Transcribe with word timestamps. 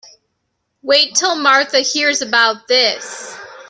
Wait 0.81 1.13
till 1.13 1.35
Martha 1.35 1.81
hears 1.81 2.23
about 2.23 2.67
this. 2.67 3.37